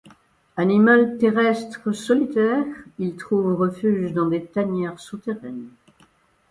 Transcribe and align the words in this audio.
Animal 0.57 1.19
terrestre 1.19 1.91
solitaire, 1.93 2.65
il 2.97 3.15
trouve 3.17 3.53
refuge 3.53 4.13
dans 4.13 4.25
des 4.27 4.43
tanières 4.43 4.99
souterraines. 4.99 5.69